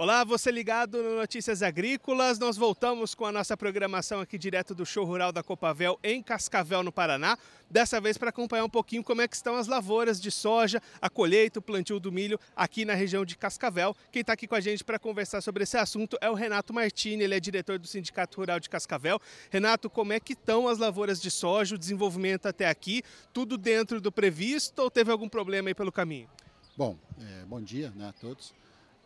Olá, 0.00 0.22
você 0.22 0.52
ligado 0.52 1.02
no 1.02 1.16
Notícias 1.16 1.60
Agrícolas. 1.60 2.38
Nós 2.38 2.56
voltamos 2.56 3.16
com 3.16 3.26
a 3.26 3.32
nossa 3.32 3.56
programação 3.56 4.20
aqui 4.20 4.38
direto 4.38 4.72
do 4.72 4.86
show 4.86 5.04
rural 5.04 5.32
da 5.32 5.42
Copavel 5.42 5.98
em 6.04 6.22
Cascavel, 6.22 6.84
no 6.84 6.92
Paraná. 6.92 7.36
Dessa 7.68 8.00
vez 8.00 8.16
para 8.16 8.28
acompanhar 8.28 8.64
um 8.64 8.68
pouquinho 8.70 9.02
como 9.02 9.22
é 9.22 9.26
que 9.26 9.34
estão 9.34 9.56
as 9.56 9.66
lavouras 9.66 10.20
de 10.20 10.30
soja, 10.30 10.80
a 11.02 11.10
colheita, 11.10 11.58
o 11.58 11.62
plantio 11.62 11.98
do 11.98 12.12
milho 12.12 12.38
aqui 12.54 12.84
na 12.84 12.94
região 12.94 13.24
de 13.24 13.36
Cascavel. 13.36 13.92
Quem 14.12 14.20
está 14.20 14.34
aqui 14.34 14.46
com 14.46 14.54
a 14.54 14.60
gente 14.60 14.84
para 14.84 15.00
conversar 15.00 15.40
sobre 15.40 15.64
esse 15.64 15.76
assunto 15.76 16.16
é 16.20 16.30
o 16.30 16.34
Renato 16.34 16.72
Martini, 16.72 17.24
ele 17.24 17.34
é 17.34 17.40
diretor 17.40 17.76
do 17.76 17.88
Sindicato 17.88 18.38
Rural 18.38 18.60
de 18.60 18.70
Cascavel. 18.70 19.20
Renato, 19.50 19.90
como 19.90 20.12
é 20.12 20.20
que 20.20 20.34
estão 20.34 20.68
as 20.68 20.78
lavouras 20.78 21.20
de 21.20 21.28
soja, 21.28 21.74
o 21.74 21.78
desenvolvimento 21.78 22.46
até 22.46 22.68
aqui? 22.68 23.02
Tudo 23.32 23.58
dentro 23.58 24.00
do 24.00 24.12
previsto 24.12 24.78
ou 24.78 24.92
teve 24.92 25.10
algum 25.10 25.28
problema 25.28 25.70
aí 25.70 25.74
pelo 25.74 25.90
caminho? 25.90 26.30
Bom, 26.76 26.96
é, 27.20 27.44
bom 27.46 27.60
dia 27.60 27.90
né, 27.96 28.10
a 28.10 28.12
todos. 28.12 28.54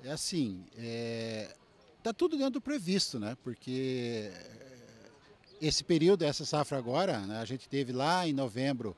É 0.05 0.11
assim, 0.11 0.65
é, 0.77 1.55
tá 2.03 2.13
tudo 2.13 2.37
dentro 2.37 2.55
do 2.55 2.61
previsto, 2.61 3.21
né? 3.21 3.37
Porque 3.45 4.33
esse 5.61 5.85
período, 5.85 6.25
essa 6.25 6.45
safra 6.45 6.77
agora, 6.77 7.21
né, 7.21 7.39
a 7.39 7.45
gente 7.45 7.69
teve 7.69 7.93
lá 7.93 8.27
em 8.27 8.33
novembro 8.33 8.97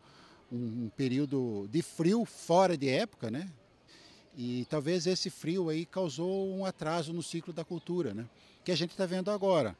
um, 0.50 0.84
um 0.84 0.90
período 0.96 1.68
de 1.70 1.82
frio 1.82 2.24
fora 2.24 2.74
de 2.74 2.88
época, 2.88 3.30
né? 3.30 3.50
E 4.34 4.66
talvez 4.70 5.06
esse 5.06 5.28
frio 5.28 5.68
aí 5.68 5.84
causou 5.84 6.48
um 6.56 6.64
atraso 6.64 7.12
no 7.12 7.22
ciclo 7.22 7.52
da 7.52 7.64
cultura, 7.64 8.14
né? 8.14 8.26
Que 8.64 8.72
a 8.72 8.76
gente 8.76 8.92
está 8.92 9.04
vendo 9.04 9.30
agora. 9.30 9.76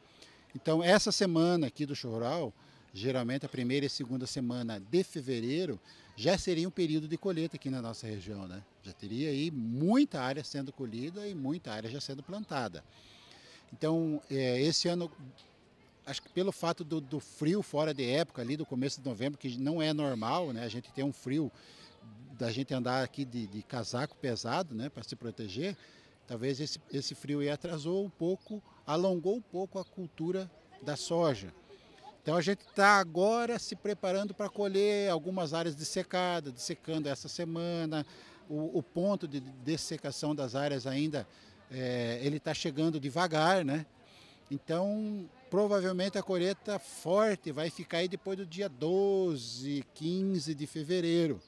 Então, 0.54 0.84
essa 0.84 1.10
semana 1.10 1.68
aqui 1.68 1.87
do 1.87 1.96
Choral, 1.96 2.52
geralmente 2.93 3.46
a 3.46 3.48
primeira 3.48 3.87
e 3.87 3.88
segunda 3.88 4.27
semana 4.27 4.79
de 4.79 5.02
fevereiro, 5.02 5.80
já 6.16 6.38
seria 6.38 6.68
um 6.68 6.70
período 6.70 7.09
de 7.09 7.16
colheita 7.16 7.56
aqui 7.56 7.68
na 7.68 7.82
nossa 7.82 8.06
região, 8.06 8.46
né? 8.46 8.62
Já 8.82 8.92
teria 8.92 9.30
aí 9.30 9.50
muita 9.50 10.21
área 10.21 10.45
sendo 10.45 10.73
colhida 10.73 11.26
e 11.26 11.34
muita 11.34 11.73
área 11.73 11.90
já 11.90 12.01
sendo 12.01 12.23
plantada. 12.23 12.84
Então, 13.73 14.23
é, 14.30 14.60
esse 14.62 14.87
ano, 14.87 15.10
acho 16.06 16.23
que 16.23 16.29
pelo 16.29 16.52
fato 16.52 16.84
do, 16.84 17.01
do, 17.01 17.18
frio 17.18 17.62
fora 17.62 17.93
de 17.93 18.09
época, 18.09 18.40
ali 18.40 18.56
do 18.56 18.65
começo 18.65 19.01
de 19.01 19.09
novembro, 19.09 19.38
que 19.38 19.59
não 19.59 19.82
é 19.82 19.93
normal, 19.93 20.52
né? 20.52 20.65
A 20.65 20.68
gente 20.68 20.93
tem 20.93 21.04
um 21.04 21.12
frio 21.12 21.51
da 22.38 22.52
gente 22.52 22.73
andar 22.73 23.02
aqui 23.02 23.24
de, 23.24 23.49
de 23.49 23.62
casaco 23.62 24.16
pesado, 24.16 24.74
né? 24.74 24.88
Para 24.88 25.02
se 25.02 25.16
proteger. 25.16 25.76
Talvez 26.28 26.60
esse, 26.60 26.80
esse 26.93 27.15
frio 27.15 27.40
aí 27.40 27.51
atrasou 27.51 28.04
um 28.04 28.10
pouco, 28.10 28.62
alongou 28.87 29.37
um 29.37 29.43
pouco 29.43 29.80
a 29.80 29.84
cultura 29.84 30.49
da 30.80 30.96
soja. 30.96 31.52
Então 32.25 32.39
a 32.39 32.41
gente 32.41 32.61
está 32.61 32.99
agora 32.99 33.59
se 33.59 33.77
preparando 33.77 34.33
para 34.33 34.49
colher 34.49 35.11
algumas 35.11 35.53
áreas 35.53 35.77
de 35.77 35.85
secada, 35.85 36.51
de 36.51 36.59
secando 36.59 37.07
essa 37.07 37.29
semana. 37.29 38.07
O, 38.49 38.79
o 38.79 38.83
ponto 38.83 39.29
de 39.29 39.41
dessecação 39.41 40.35
das 40.35 40.55
áreas 40.55 40.87
ainda 40.87 41.29
é, 41.71 42.19
ele 42.23 42.39
está 42.39 42.55
chegando 42.55 42.99
devagar, 42.99 43.63
né? 43.63 43.85
Então 44.51 45.29
provavelmente 45.51 46.17
a 46.17 46.23
colheita 46.23 46.79
forte 46.79 47.52
vai 47.52 47.69
ficar 47.69 47.99
aí 47.99 48.09
depois 48.09 48.39
do 48.39 48.47
dia 48.47 48.71
12, 48.71 49.85
15 49.93 50.55
de 50.55 50.67
fevereiro, 50.67 51.43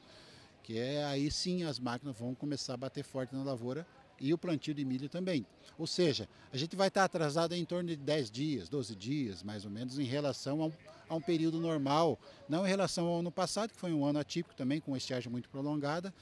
que 0.62 0.78
é 0.78 1.02
aí 1.06 1.30
sim 1.30 1.64
as 1.64 1.78
máquinas 1.78 2.14
vão 2.18 2.34
começar 2.34 2.74
a 2.74 2.76
bater 2.76 3.02
forte 3.02 3.34
na 3.34 3.42
lavoura 3.42 3.86
e 4.20 4.32
o 4.32 4.38
plantio 4.38 4.74
de 4.74 4.84
milho 4.84 5.08
também. 5.08 5.46
Ou 5.78 5.86
seja, 5.86 6.28
a 6.52 6.56
gente 6.56 6.74
vai 6.74 6.88
estar 6.88 7.04
atrasado 7.04 7.54
em 7.54 7.64
torno 7.64 7.88
de 7.88 7.96
10 7.96 8.30
dias, 8.30 8.68
12 8.68 8.94
dias, 8.94 9.42
mais 9.42 9.64
ou 9.64 9.70
menos, 9.70 9.98
em 9.98 10.04
relação 10.04 10.62
a 10.62 10.66
um, 10.66 10.72
a 11.08 11.14
um 11.14 11.20
período 11.20 11.60
normal, 11.60 12.18
não 12.48 12.66
em 12.66 12.68
relação 12.68 13.06
ao 13.06 13.20
ano 13.20 13.30
passado, 13.30 13.70
que 13.70 13.78
foi 13.78 13.92
um 13.92 14.04
ano 14.04 14.18
atípico 14.18 14.54
também, 14.54 14.80
com 14.80 14.96
estiagem 14.96 15.30
muito 15.30 15.48
prolongada, 15.48 16.12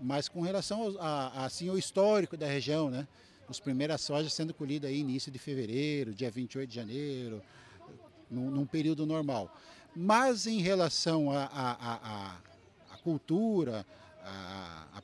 mas 0.00 0.28
com 0.28 0.40
relação 0.40 0.82
ao, 0.82 1.00
a, 1.00 1.44
assim, 1.44 1.68
ao 1.68 1.78
histórico 1.78 2.36
da 2.36 2.46
região, 2.46 2.90
né? 2.90 3.06
Os 3.48 3.60
primeiras 3.60 4.00
sojas 4.00 4.32
sendo 4.32 4.54
colhidas 4.54 4.90
aí 4.90 4.98
início 4.98 5.30
de 5.30 5.38
fevereiro, 5.38 6.14
dia 6.14 6.30
28 6.30 6.68
de 6.68 6.74
janeiro, 6.74 7.42
num, 8.30 8.50
num 8.50 8.66
período 8.66 9.04
normal. 9.04 9.54
Mas 9.94 10.46
em 10.46 10.60
relação 10.60 11.30
à 11.30 12.38
cultura, 13.02 13.86
a, 14.22 14.30
a, 14.30 14.53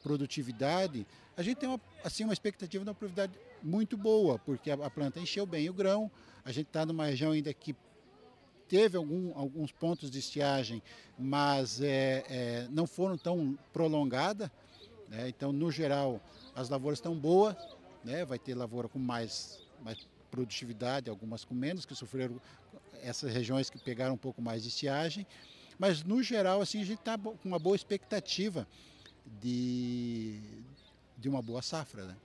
produtividade, 0.03 1.07
a 1.37 1.43
gente 1.43 1.59
tem 1.59 1.69
uma, 1.69 1.81
assim, 2.05 2.25
uma 2.25 2.33
expectativa 2.33 2.85
de 2.85 2.89
uma 2.91 2.95
produtividade 2.95 3.39
muito 3.63 3.97
boa, 3.97 4.39
porque 4.39 4.71
a, 4.71 4.75
a 4.75 4.91
planta 4.91 5.21
encheu 5.21 5.47
bem 5.47 5.69
o 5.69 5.73
grão, 5.73 6.11
a 6.45 6.53
gente 6.53 6.67
está 6.67 6.85
numa 6.85 7.07
região 7.07 7.33
ainda 7.33 7.53
que 7.53 7.75
teve 8.69 8.97
algum, 8.97 9.37
alguns 9.37 9.73
pontos 9.73 10.11
de 10.11 10.21
estiagem, 10.21 10.81
mas 11.19 11.81
é, 11.81 12.25
é, 12.29 12.69
não 12.71 12.87
foram 12.87 13.19
tão 13.19 13.59
prolongadas. 13.73 14.49
Né? 15.09 15.29
Então, 15.29 15.53
no 15.53 15.73
geral, 15.73 16.21
as 16.55 16.69
lavouras 16.69 16.99
estão 16.99 17.17
boas, 17.17 17.57
né? 18.05 18.25
vai 18.25 18.39
ter 18.39 18.55
lavoura 18.55 18.89
com 18.89 18.99
mais, 18.99 19.61
mais 19.83 20.07
produtividade, 20.31 21.11
algumas 21.11 21.45
com 21.45 21.53
menos, 21.53 21.85
que 21.85 21.97
sofreram 21.97 22.41
essas 23.03 23.33
regiões 23.33 23.69
que 23.69 23.79
pegaram 23.79 24.15
um 24.15 24.19
pouco 24.19 24.41
mais 24.41 24.63
de 24.63 24.69
estiagem. 24.69 25.27
Mas, 25.77 26.05
no 26.05 26.23
geral, 26.23 26.61
assim, 26.61 26.81
a 26.81 26.85
gente 26.85 27.01
está 27.01 27.19
com 27.19 27.37
uma 27.45 27.59
boa 27.59 27.75
expectativa 27.75 28.69
de, 29.41 30.41
de 31.19 31.29
uma 31.29 31.43
boa 31.43 31.63
safra. 31.63 32.05
Né? 32.05 32.17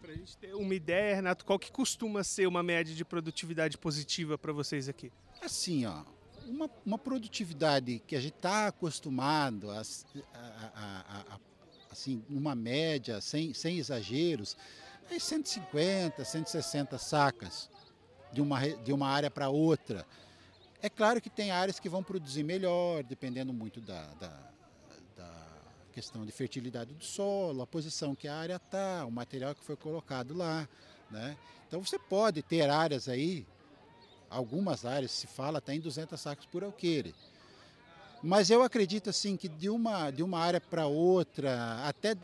Para 0.00 0.12
a 0.12 0.14
gente 0.14 0.36
ter 0.36 0.54
uma 0.54 0.74
ideia, 0.74 1.16
Renato, 1.16 1.44
qual 1.44 1.58
que 1.58 1.70
costuma 1.70 2.22
ser 2.22 2.46
uma 2.46 2.62
média 2.62 2.94
de 2.94 3.04
produtividade 3.04 3.76
positiva 3.78 4.38
para 4.38 4.52
vocês 4.52 4.88
aqui? 4.88 5.12
Assim, 5.42 5.86
ó, 5.86 6.04
uma, 6.46 6.70
uma 6.84 6.98
produtividade 6.98 8.00
que 8.06 8.16
a 8.16 8.20
gente 8.20 8.36
está 8.36 8.68
acostumado 8.68 9.70
a, 9.70 9.80
a, 9.80 10.70
a, 10.74 11.34
a, 11.34 11.40
assim, 11.90 12.22
uma 12.28 12.54
média, 12.54 13.20
sem, 13.20 13.52
sem 13.52 13.78
exageros, 13.78 14.56
é 15.10 15.18
150, 15.18 16.24
160 16.24 16.98
sacas 16.98 17.70
de 18.32 18.40
uma, 18.40 18.60
de 18.68 18.92
uma 18.92 19.08
área 19.08 19.30
para 19.30 19.48
outra. 19.48 20.06
É 20.82 20.88
claro 20.88 21.20
que 21.20 21.30
tem 21.30 21.50
áreas 21.50 21.80
que 21.80 21.88
vão 21.88 22.02
produzir 22.02 22.42
melhor, 22.42 23.02
dependendo 23.02 23.52
muito 23.52 23.80
da, 23.80 24.06
da 24.14 24.55
questão 25.96 26.26
de 26.26 26.30
fertilidade 26.30 26.92
do 26.92 27.02
solo, 27.02 27.62
a 27.62 27.66
posição 27.66 28.14
que 28.14 28.28
a 28.28 28.36
área 28.36 28.56
está, 28.56 29.06
o 29.06 29.10
material 29.10 29.54
que 29.54 29.64
foi 29.64 29.76
colocado 29.76 30.34
lá. 30.34 30.68
Né? 31.10 31.34
Então 31.66 31.82
você 31.82 31.98
pode 31.98 32.42
ter 32.42 32.68
áreas 32.68 33.08
aí, 33.08 33.46
algumas 34.28 34.84
áreas 34.84 35.10
se 35.10 35.26
fala 35.26 35.56
até 35.56 35.74
em 35.74 35.80
200 35.80 36.20
sacos 36.20 36.44
por 36.44 36.62
alqueire. 36.62 37.14
Mas 38.22 38.50
eu 38.50 38.62
acredito 38.62 39.08
assim 39.08 39.38
que 39.38 39.48
de 39.48 39.70
uma, 39.70 40.10
de 40.10 40.22
uma 40.22 40.38
área 40.38 40.60
para 40.60 40.86
outra, 40.86 41.82
até, 41.86 42.14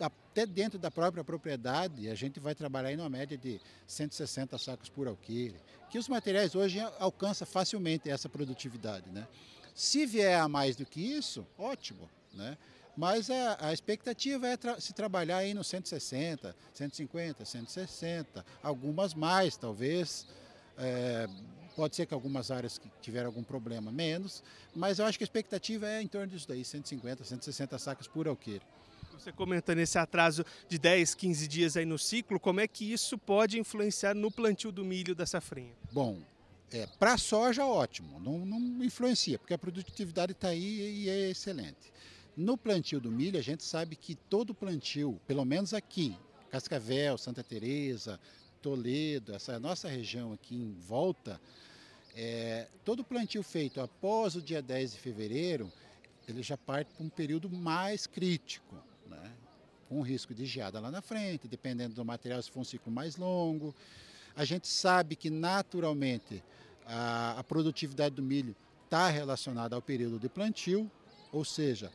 até 0.00 0.44
dentro 0.44 0.76
da 0.76 0.90
própria 0.90 1.22
propriedade, 1.22 2.10
a 2.10 2.16
gente 2.16 2.40
vai 2.40 2.56
trabalhar 2.56 2.92
em 2.92 2.96
uma 2.96 3.08
média 3.08 3.38
de 3.38 3.60
160 3.86 4.58
sacos 4.58 4.88
por 4.88 5.06
alqueire, 5.06 5.54
que 5.88 6.00
os 6.00 6.08
materiais 6.08 6.56
hoje 6.56 6.80
alcançam 6.98 7.46
facilmente 7.46 8.10
essa 8.10 8.28
produtividade. 8.28 9.08
Né? 9.08 9.28
Se 9.72 10.04
vier 10.04 10.40
a 10.40 10.48
mais 10.48 10.74
do 10.74 10.84
que 10.84 11.00
isso, 11.00 11.46
ótimo. 11.56 12.10
Né? 12.34 12.58
Mas 13.00 13.30
a, 13.30 13.68
a 13.68 13.72
expectativa 13.72 14.46
é 14.46 14.58
tra 14.58 14.78
se 14.78 14.92
trabalhar 14.92 15.38
aí 15.38 15.54
no 15.54 15.64
160, 15.64 16.54
150, 16.74 17.46
160, 17.46 18.44
algumas 18.62 19.14
mais, 19.14 19.56
talvez. 19.56 20.26
É, 20.76 21.26
pode 21.74 21.96
ser 21.96 22.04
que 22.04 22.12
algumas 22.12 22.50
áreas 22.50 22.76
que 22.76 22.90
tiveram 23.00 23.28
algum 23.28 23.42
problema 23.42 23.90
menos, 23.90 24.42
mas 24.76 24.98
eu 24.98 25.06
acho 25.06 25.16
que 25.16 25.24
a 25.24 25.26
expectativa 25.26 25.88
é 25.88 26.02
em 26.02 26.06
torno 26.06 26.26
disso 26.26 26.46
daí, 26.46 26.62
150, 26.62 27.24
160 27.24 27.78
sacas 27.78 28.06
por 28.06 28.28
alqueire. 28.28 28.62
Você 29.14 29.32
comenta 29.32 29.74
nesse 29.74 29.96
atraso 29.98 30.44
de 30.68 30.78
10, 30.78 31.14
15 31.14 31.48
dias 31.48 31.78
aí 31.78 31.86
no 31.86 31.98
ciclo, 31.98 32.38
como 32.38 32.60
é 32.60 32.68
que 32.68 32.92
isso 32.92 33.16
pode 33.16 33.58
influenciar 33.58 34.14
no 34.14 34.30
plantio 34.30 34.70
do 34.70 34.84
milho 34.84 35.14
da 35.14 35.24
safrinha? 35.24 35.72
Bom, 35.90 36.18
é, 36.70 36.86
para 36.98 37.14
a 37.14 37.18
soja, 37.18 37.64
ótimo, 37.64 38.20
não, 38.20 38.44
não 38.44 38.84
influencia, 38.84 39.38
porque 39.38 39.54
a 39.54 39.58
produtividade 39.58 40.32
está 40.32 40.48
aí 40.48 41.04
e 41.04 41.08
é 41.08 41.30
excelente. 41.30 41.90
No 42.40 42.56
plantio 42.56 42.98
do 42.98 43.10
milho, 43.10 43.38
a 43.38 43.42
gente 43.42 43.62
sabe 43.62 43.94
que 43.94 44.14
todo 44.14 44.54
plantio, 44.54 45.20
pelo 45.26 45.44
menos 45.44 45.74
aqui, 45.74 46.16
Cascavel, 46.48 47.18
Santa 47.18 47.44
Teresa, 47.44 48.18
Toledo, 48.62 49.34
essa 49.34 49.60
nossa 49.60 49.90
região 49.90 50.32
aqui 50.32 50.54
em 50.54 50.72
volta, 50.72 51.38
é, 52.16 52.66
todo 52.82 53.04
plantio 53.04 53.42
feito 53.42 53.78
após 53.78 54.36
o 54.36 54.40
dia 54.40 54.62
10 54.62 54.92
de 54.92 54.98
fevereiro, 54.98 55.70
ele 56.26 56.42
já 56.42 56.56
parte 56.56 56.90
para 56.94 57.04
um 57.04 57.10
período 57.10 57.50
mais 57.50 58.06
crítico, 58.06 58.74
né? 59.06 59.32
com 59.86 60.00
risco 60.00 60.32
de 60.32 60.46
geada 60.46 60.80
lá 60.80 60.90
na 60.90 61.02
frente, 61.02 61.46
dependendo 61.46 61.94
do 61.94 62.04
material, 62.06 62.40
se 62.40 62.50
for 62.50 62.60
um 62.60 62.64
ciclo 62.64 62.90
mais 62.90 63.16
longo. 63.16 63.74
A 64.34 64.46
gente 64.46 64.66
sabe 64.66 65.14
que 65.14 65.28
naturalmente 65.28 66.42
a, 66.86 67.38
a 67.38 67.44
produtividade 67.44 68.14
do 68.14 68.22
milho 68.22 68.56
está 68.86 69.10
relacionada 69.10 69.76
ao 69.76 69.82
período 69.82 70.18
de 70.18 70.30
plantio, 70.30 70.90
ou 71.30 71.44
seja, 71.44 71.92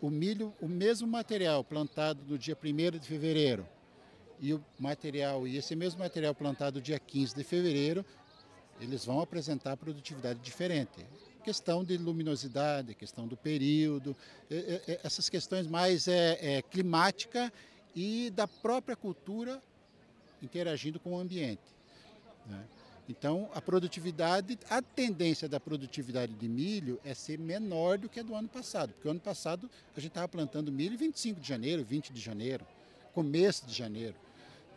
o 0.00 0.10
milho, 0.10 0.54
o 0.60 0.68
mesmo 0.68 1.06
material 1.06 1.64
plantado 1.64 2.22
no 2.26 2.38
dia 2.38 2.56
1 2.56 2.98
de 2.98 3.06
fevereiro 3.06 3.66
e 4.38 4.52
o 4.52 4.62
material 4.78 5.46
e 5.46 5.56
esse 5.56 5.74
mesmo 5.74 6.00
material 6.00 6.34
plantado 6.34 6.80
dia 6.80 6.98
15 6.98 7.34
de 7.34 7.42
fevereiro, 7.42 8.04
eles 8.80 9.04
vão 9.04 9.20
apresentar 9.20 9.76
produtividade 9.76 10.38
diferente. 10.40 11.06
Questão 11.42 11.84
de 11.84 11.96
luminosidade, 11.96 12.94
questão 12.94 13.26
do 13.26 13.36
período, 13.36 14.16
essas 15.02 15.28
questões 15.28 15.66
mais 15.66 16.08
é, 16.08 16.38
é, 16.40 16.62
climática 16.62 17.52
e 17.94 18.30
da 18.30 18.46
própria 18.46 18.96
cultura 18.96 19.62
interagindo 20.42 21.00
com 21.00 21.14
o 21.14 21.18
ambiente. 21.18 21.62
Né? 22.46 22.64
Então, 23.08 23.48
a 23.54 23.62
produtividade, 23.62 24.58
a 24.68 24.82
tendência 24.82 25.48
da 25.48 25.60
produtividade 25.60 26.34
de 26.34 26.48
milho 26.48 27.00
é 27.04 27.14
ser 27.14 27.38
menor 27.38 27.98
do 27.98 28.08
que 28.08 28.18
a 28.18 28.22
do 28.22 28.34
ano 28.34 28.48
passado, 28.48 28.92
porque 28.92 29.06
o 29.06 29.10
ano 29.12 29.20
passado 29.20 29.70
a 29.96 30.00
gente 30.00 30.10
estava 30.10 30.26
plantando 30.26 30.72
milho 30.72 30.98
25 30.98 31.40
de 31.40 31.48
janeiro, 31.48 31.84
20 31.84 32.12
de 32.12 32.20
janeiro, 32.20 32.66
começo 33.14 33.64
de 33.64 33.72
janeiro. 33.72 34.16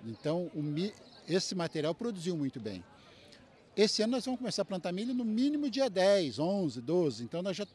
Então, 0.05 0.51
milho, 0.53 0.93
esse 1.27 1.55
material 1.55 1.95
produziu 1.95 2.37
muito 2.37 2.59
bem. 2.59 2.83
Esse 3.75 4.01
ano 4.03 4.11
nós 4.11 4.25
vamos 4.25 4.39
começar 4.39 4.61
a 4.61 4.65
plantar 4.65 4.91
milho 4.91 5.13
no 5.13 5.25
mínimo 5.25 5.69
dia 5.69 5.89
10, 5.89 6.37
11, 6.37 6.81
12. 6.81 7.23
Então, 7.23 7.41
nós 7.41 7.57
já, 7.57 7.65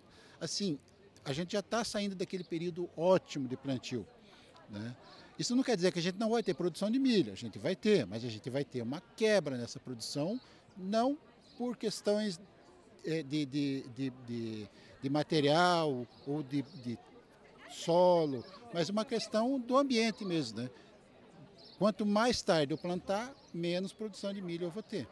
assim, 0.40 0.78
a 1.24 1.32
gente 1.32 1.52
já 1.52 1.60
está 1.60 1.82
saindo 1.82 2.14
daquele 2.14 2.44
período 2.44 2.88
ótimo 2.96 3.48
de 3.48 3.56
plantio. 3.56 4.06
Né? 4.68 4.94
Isso 5.38 5.56
não 5.56 5.62
quer 5.62 5.76
dizer 5.76 5.92
que 5.92 5.98
a 5.98 6.02
gente 6.02 6.18
não 6.18 6.30
vai 6.30 6.42
ter 6.42 6.54
produção 6.54 6.90
de 6.90 6.98
milho, 6.98 7.32
a 7.32 7.36
gente 7.36 7.58
vai 7.58 7.74
ter, 7.74 8.06
mas 8.06 8.24
a 8.24 8.28
gente 8.28 8.48
vai 8.48 8.64
ter 8.64 8.82
uma 8.82 9.02
quebra 9.16 9.56
nessa 9.56 9.80
produção, 9.80 10.40
não 10.76 11.18
por 11.58 11.76
questões 11.76 12.40
eh, 13.04 13.22
de, 13.22 13.44
de, 13.44 13.84
de, 13.94 14.10
de, 14.26 14.68
de 15.02 15.10
material 15.10 16.06
ou 16.26 16.42
de, 16.42 16.62
de 16.62 16.98
solo, 17.70 18.44
mas 18.72 18.88
uma 18.88 19.04
questão 19.04 19.58
do 19.58 19.76
ambiente 19.76 20.24
mesmo. 20.24 20.60
Né? 20.60 20.70
Quanto 21.78 22.06
mais 22.06 22.40
tarde 22.40 22.72
eu 22.72 22.78
plantar, 22.78 23.34
menos 23.52 23.92
produção 23.92 24.32
de 24.32 24.40
milho 24.40 24.66
eu 24.66 24.70
vou 24.70 24.82
ter. 24.82 25.08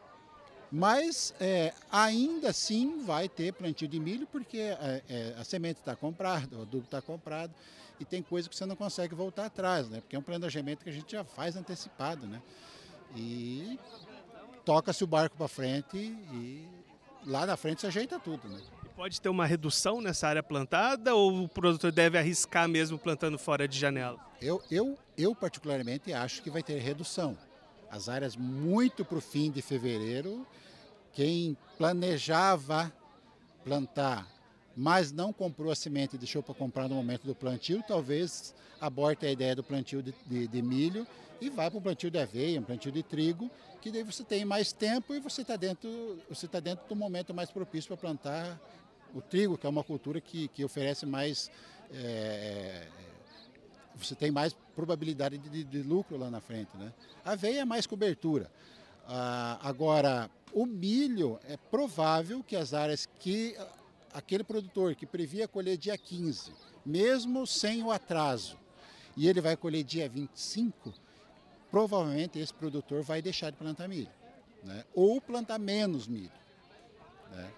Mas 0.75 1.35
é, 1.39 1.75
ainda 1.91 2.49
assim 2.49 3.05
vai 3.05 3.29
ter 3.29 3.53
plantio 3.53 3.87
de 3.87 4.01
milho, 4.01 4.27
porque 4.27 4.57
é, 4.57 5.03
é, 5.07 5.35
a 5.39 5.45
semente 5.45 5.81
está 5.81 5.95
comprada, 5.95 6.57
o 6.57 6.63
adubo 6.63 6.85
está 6.85 7.03
comprado 7.03 7.53
e 8.01 8.07
tem 8.07 8.23
coisa 8.23 8.49
que 8.49 8.57
você 8.57 8.65
não 8.65 8.75
consegue 8.75 9.15
voltar 9.15 9.45
atrás, 9.45 9.91
né? 9.91 10.01
Porque 10.01 10.17
é 10.17 10.19
um 10.19 10.23
planejamento 10.23 10.83
que 10.83 10.89
a 10.89 10.93
gente 10.93 11.13
já 11.13 11.25
faz 11.25 11.57
antecipado, 11.57 12.27
né? 12.27 12.41
E 13.15 13.79
toca-se 14.65 15.05
o 15.05 15.07
barco 15.07 15.37
para 15.37 15.47
frente 15.47 15.99
e 15.99 16.67
lá 17.27 17.45
na 17.45 17.55
frente 17.55 17.83
se 17.83 17.87
ajeita 17.87 18.19
tudo, 18.19 18.49
né? 18.49 18.59
E 18.83 18.89
pode 18.89 19.21
ter 19.21 19.29
uma 19.29 19.45
redução 19.45 20.01
nessa 20.01 20.27
área 20.27 20.43
plantada 20.43 21.15
ou 21.15 21.43
o 21.45 21.49
produtor 21.51 21.93
deve 21.93 22.17
arriscar 22.17 22.67
mesmo 22.67 22.99
plantando 22.99 23.39
fora 23.39 23.69
de 23.69 23.79
janela? 23.79 24.19
Eu, 24.41 24.63
eu, 24.71 24.99
eu 25.19 25.35
particularmente 25.35 26.15
acho 26.15 26.43
que 26.43 26.49
vai 26.49 26.63
ter 26.63 26.79
redução. 26.79 27.37
As 27.93 28.09
áreas 28.09 28.35
muito 28.35 29.05
para 29.05 29.19
o 29.19 29.21
fim 29.21 29.53
de 29.53 29.63
fevereiro, 29.63 30.45
quem 31.13 31.57
planejava 31.79 32.93
plantar 33.63 34.27
mas 34.77 35.13
não 35.13 35.33
comprou 35.33 35.71
a 35.71 35.75
semente 35.75 36.17
e 36.17 36.19
deixou 36.19 36.43
para 36.43 36.55
comprar 36.55 36.89
no 36.89 36.95
momento 36.95 37.27
do 37.27 37.35
plantio, 37.35 37.83
talvez 37.87 38.55
aborte 38.81 39.27
a 39.27 39.31
ideia 39.31 39.55
do 39.55 39.63
plantio 39.63 40.03
de, 40.03 40.15
de, 40.27 40.49
de 40.49 40.63
milho 40.63 41.07
e 41.41 41.51
vá 41.51 41.71
para 41.71 41.79
o 41.79 41.83
plantio 41.83 42.11
de 42.11 42.19
aveia, 42.19 42.61
um 42.61 42.65
plantio 42.65 42.91
de 42.93 43.03
trigo, 43.03 43.51
que 43.81 43.91
daí 43.91 44.03
você 44.03 44.23
tem 44.23 44.45
mais 44.45 44.73
tempo 44.73 45.15
e 45.15 45.21
você 45.21 45.43
está 45.43 45.57
dentro, 45.57 46.19
você 46.29 46.47
tá 46.47 46.61
dentro 46.61 46.87
do 46.89 46.97
momento 46.97 47.35
mais 47.35 47.51
propício 47.51 47.89
para 47.89 47.97
plantar 47.97 48.61
o 49.15 49.21
trigo, 49.21 49.59
que 49.59 49.67
é 49.67 49.71
uma 49.71 49.85
cultura 49.85 50.21
que, 50.21 50.49
que 50.49 50.65
oferece 50.65 51.05
mais. 51.05 51.51
É, 51.93 52.87
você 53.97 54.15
tem 54.15 54.31
mais 54.31 54.55
probabilidade 54.75 55.39
de, 55.39 55.65
de, 55.65 55.83
lucro 55.83 56.17
lá 56.17 56.31
na 56.31 56.41
frente. 56.41 56.77
Né? 56.77 56.93
A 57.25 57.33
aveia 57.33 57.61
é 57.61 57.65
mais 57.65 57.87
cobertura. 57.87 58.51
Ah, 59.07 59.59
agora, 59.63 60.31
o 60.53 60.67
milho 60.67 61.39
é 61.49 61.57
provável 61.57 62.43
que 62.43 62.57
as 62.57 62.73
áreas 62.75 63.09
que 63.19 63.57
aquele 64.13 64.45
produtor 64.45 64.95
que 64.95 65.07
previa 65.07 65.49
colher 65.49 65.77
dia 65.77 65.97
15, 65.97 66.53
mesmo 66.85 67.47
sem 67.47 67.83
o 67.83 67.91
atraso, 67.91 68.59
e 69.17 69.29
ele 69.29 69.41
vai 69.41 69.57
colher 69.57 69.83
dia 69.85 70.09
25, 70.09 70.93
provavelmente 71.71 72.39
esse 72.39 72.53
produtor 72.53 73.03
vai 73.03 73.23
deixar 73.23 73.51
de 73.51 73.57
plantar 73.57 73.89
milho, 73.89 74.11
né? 74.63 74.85
ou 74.95 75.21
plantar 75.21 75.59
menos 75.59 76.07
milho. 76.07 76.31
Né? 77.31 77.51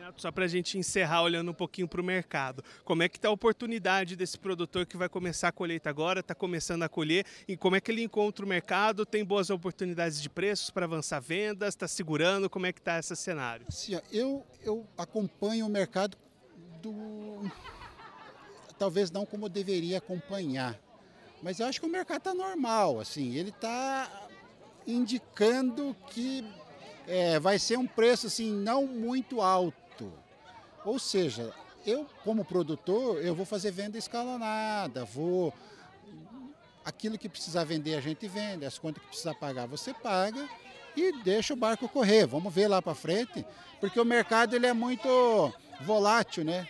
Renato, 0.00 0.22
só 0.22 0.32
para 0.32 0.46
a 0.46 0.48
gente 0.48 0.78
encerrar 0.78 1.22
olhando 1.22 1.50
um 1.50 1.54
pouquinho 1.54 1.86
para 1.86 2.00
o 2.00 2.04
mercado, 2.04 2.64
como 2.86 3.02
é 3.02 3.08
que 3.08 3.18
está 3.18 3.28
a 3.28 3.30
oportunidade 3.30 4.16
desse 4.16 4.38
produtor 4.38 4.86
que 4.86 4.96
vai 4.96 5.10
começar 5.10 5.48
a 5.48 5.52
colheita 5.52 5.90
agora, 5.90 6.20
está 6.20 6.34
começando 6.34 6.82
a 6.82 6.88
colher, 6.88 7.26
e 7.46 7.54
como 7.54 7.76
é 7.76 7.82
que 7.82 7.90
ele 7.90 8.02
encontra 8.02 8.42
o 8.42 8.48
mercado, 8.48 9.04
tem 9.04 9.22
boas 9.22 9.50
oportunidades 9.50 10.22
de 10.22 10.30
preços 10.30 10.70
para 10.70 10.86
avançar 10.86 11.20
vendas, 11.20 11.74
está 11.74 11.86
segurando, 11.86 12.48
como 12.48 12.64
é 12.64 12.72
que 12.72 12.78
está 12.78 12.98
esse 12.98 13.14
cenário? 13.14 13.66
Sim, 13.68 14.00
eu, 14.10 14.42
eu 14.62 14.86
acompanho 14.96 15.66
o 15.66 15.68
mercado 15.68 16.16
do... 16.80 17.50
talvez 18.78 19.10
não 19.10 19.26
como 19.26 19.50
deveria 19.50 19.98
acompanhar, 19.98 20.80
mas 21.42 21.60
eu 21.60 21.66
acho 21.66 21.78
que 21.78 21.86
o 21.86 21.90
mercado 21.90 22.20
está 22.20 22.34
normal, 22.34 23.00
assim, 23.00 23.36
ele 23.36 23.50
está 23.50 24.28
indicando 24.86 25.94
que 26.08 26.42
é, 27.06 27.38
vai 27.38 27.58
ser 27.58 27.76
um 27.76 27.86
preço 27.86 28.28
assim 28.28 28.50
não 28.50 28.86
muito 28.86 29.42
alto. 29.42 29.89
Ou 30.84 30.98
seja, 30.98 31.52
eu 31.86 32.06
como 32.24 32.44
produtor, 32.44 33.22
eu 33.22 33.34
vou 33.34 33.46
fazer 33.46 33.70
venda 33.70 33.98
escalonada, 33.98 35.04
vou 35.04 35.52
aquilo 36.84 37.18
que 37.18 37.28
precisar 37.28 37.64
vender 37.64 37.94
a 37.94 38.00
gente 38.00 38.26
vende, 38.26 38.64
as 38.64 38.78
contas 38.78 39.02
que 39.02 39.08
precisar 39.08 39.34
pagar 39.34 39.66
você 39.66 39.92
paga 39.92 40.48
e 40.96 41.22
deixa 41.22 41.54
o 41.54 41.56
barco 41.56 41.88
correr. 41.88 42.26
Vamos 42.26 42.52
ver 42.52 42.68
lá 42.68 42.80
para 42.80 42.94
frente, 42.94 43.44
porque 43.80 44.00
o 44.00 44.04
mercado 44.04 44.56
ele 44.56 44.66
é 44.66 44.72
muito 44.72 45.52
volátil, 45.82 46.44
né? 46.44 46.68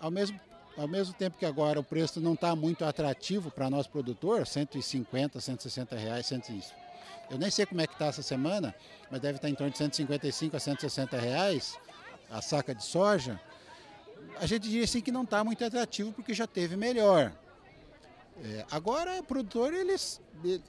Ao 0.00 0.10
mesmo 0.10 0.38
ao 0.74 0.88
mesmo 0.88 1.12
tempo 1.12 1.36
que 1.36 1.44
agora 1.44 1.78
o 1.78 1.84
preço 1.84 2.18
não 2.18 2.32
está 2.32 2.56
muito 2.56 2.82
atrativo 2.82 3.50
para 3.50 3.68
nós 3.68 3.86
produtor, 3.86 4.46
150, 4.46 5.38
160 5.38 5.96
reais, 5.96 6.24
150 6.24 6.82
eu 7.32 7.38
nem 7.38 7.50
sei 7.50 7.64
como 7.64 7.80
é 7.80 7.86
que 7.86 7.94
está 7.94 8.06
essa 8.06 8.22
semana, 8.22 8.74
mas 9.10 9.20
deve 9.20 9.36
estar 9.36 9.48
tá 9.48 9.50
em 9.50 9.54
torno 9.54 9.70
de 9.70 9.78
155 9.78 10.54
a 10.54 10.60
160 10.60 11.18
reais 11.18 11.78
a 12.32 12.40
saca 12.40 12.74
de 12.74 12.82
soja. 12.82 13.40
A 14.40 14.46
gente 14.46 14.62
diria 14.62 14.84
assim 14.84 15.00
que 15.00 15.12
não 15.12 15.22
está 15.22 15.44
muito 15.44 15.64
atrativo 15.64 16.12
porque 16.12 16.32
já 16.32 16.46
teve 16.46 16.76
melhor. 16.76 17.32
É, 18.42 18.64
agora 18.70 19.20
o 19.20 19.22
produtor 19.22 19.74
ele, 19.74 19.94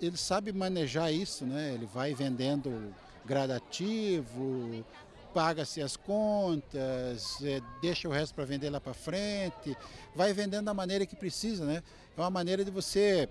ele 0.02 0.18
sabe 0.18 0.52
manejar 0.52 1.12
isso, 1.12 1.46
né? 1.46 1.74
Ele 1.74 1.86
vai 1.86 2.14
vendendo 2.14 2.94
gradativo, 3.26 4.86
paga-se 5.34 5.82
as 5.82 5.96
contas, 5.96 7.38
é, 7.42 7.62
deixa 7.82 8.08
o 8.08 8.12
resto 8.12 8.36
para 8.36 8.44
vender 8.44 8.70
lá 8.70 8.82
para 8.82 8.94
frente, 8.94 9.76
vai 10.14 10.34
vendendo 10.34 10.66
da 10.66 10.74
maneira 10.74 11.06
que 11.06 11.16
precisa, 11.16 11.66
né? 11.66 11.82
É 12.16 12.22
uma 12.22 12.30
maneira 12.30 12.66
de 12.66 12.70
você 12.70 13.30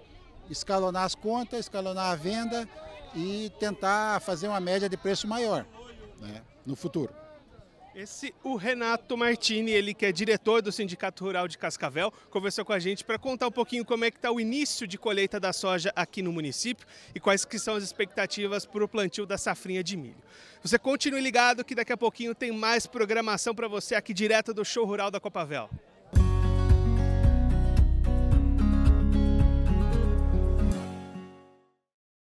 escalonar 0.49 1.05
as 1.05 1.15
contas, 1.15 1.61
escalonar 1.61 2.11
a 2.11 2.17
venda 2.17 2.67
e 3.15 3.53
tentar 3.61 4.21
fazer 4.21 4.49
uma 4.49 4.61
média 4.61 4.89
de 4.89 4.97
preço 4.97 5.29
maior 5.29 5.67
né, 6.19 6.43
no 6.65 6.75
futuro. 6.75 7.22
Esse 7.95 8.35
o 8.43 8.57
Renato 8.57 9.19
Martini, 9.19 9.71
ele 9.71 9.93
que 9.93 10.07
é 10.07 10.13
diretor 10.13 10.63
do 10.63 10.73
Sindicato 10.73 11.25
Rural 11.25 11.47
de 11.47 11.59
Cascavel, 11.59 12.11
conversou 12.31 12.65
com 12.65 12.73
a 12.73 12.79
gente 12.79 13.05
para 13.05 13.19
contar 13.19 13.49
um 13.49 13.53
pouquinho 13.53 13.85
como 13.85 14.03
é 14.07 14.11
que 14.11 14.17
está 14.17 14.33
o 14.33 14.41
início 14.41 14.87
de 14.87 14.97
colheita 14.97 15.39
da 15.39 15.53
soja 15.53 15.93
aqui 15.95 16.23
no 16.23 16.33
município 16.33 16.87
e 17.15 17.21
quais 17.21 17.45
que 17.45 17.59
são 17.59 17.77
as 17.77 17.85
expectativas 17.85 18.65
para 18.65 18.83
o 18.83 18.89
plantio 18.89 19.27
da 19.27 19.37
safrinha 19.37 19.85
de 19.85 19.99
milho. 19.99 20.17
Você 20.63 20.79
continue 20.79 21.21
ligado 21.21 21.63
que 21.63 21.75
daqui 21.75 21.93
a 21.93 21.97
pouquinho 21.97 22.35
tem 22.35 22.51
mais 22.51 22.87
programação 22.87 23.55
para 23.55 23.69
você 23.69 23.95
aqui 23.95 24.15
direto 24.15 24.55
do 24.55 24.65
Show 24.65 24.87
Rural 24.87 25.11
da 25.11 25.21
Copavel. 25.21 25.69